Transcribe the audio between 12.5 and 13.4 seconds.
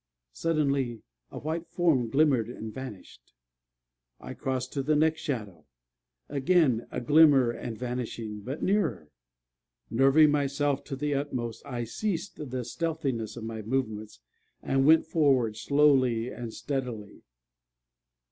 stealthiness